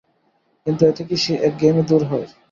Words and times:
কিন্তু 0.67 0.81
এতে 0.85 1.03
কি 1.03 1.15
সেই 1.23 1.37
একঘেয়েমি 1.47 1.83
দূর 1.89 2.01
হয়? 2.09 2.27